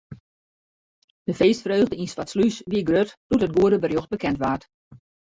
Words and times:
De 1.27 1.33
feestfreugde 1.41 1.95
yn 2.03 2.09
Swartslús 2.13 2.57
wie 2.71 2.85
grut 2.87 3.09
doe't 3.27 3.45
it 3.47 3.53
goede 3.57 3.77
berjocht 3.83 4.13
bekend 4.13 4.41
waard. 4.43 4.63